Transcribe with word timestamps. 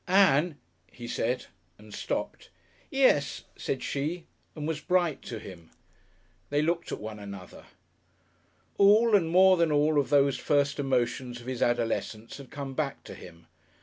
"Ann," 0.07 0.57
he 0.91 1.07
said 1.07 1.45
and 1.77 1.93
stopped. 1.93 2.49
"Yes," 2.89 3.43
said 3.55 3.83
she, 3.83 4.25
and 4.55 4.67
was 4.67 4.81
bright 4.81 5.21
to 5.21 5.37
him. 5.37 5.69
They 6.49 6.63
looked 6.63 6.91
at 6.91 6.99
one 6.99 7.19
another. 7.19 7.65
All 8.79 9.15
and 9.15 9.29
more 9.29 9.57
than 9.57 9.71
all 9.71 9.99
of 9.99 10.09
those 10.09 10.39
first 10.39 10.79
emotions 10.79 11.39
of 11.39 11.45
his 11.45 11.61
adolescence 11.61 12.37
had 12.37 12.49
come 12.49 12.73
back 12.73 13.03
to 13.03 13.13
him. 13.13 13.45